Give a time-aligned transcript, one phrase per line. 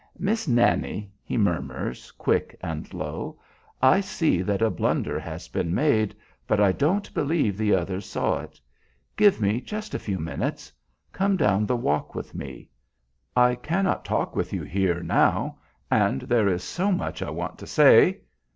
[0.17, 3.39] "Miss Nannie," he murmurs, quick and low,
[3.83, 6.15] "I see that a blunder has been made,
[6.47, 8.59] but I don't believe the others saw it.
[9.15, 10.73] Give me just a few minutes.
[11.13, 12.67] Come down the walk with me.
[13.35, 15.59] I cannot talk with you here now,
[15.91, 18.21] and there is so much I want to say."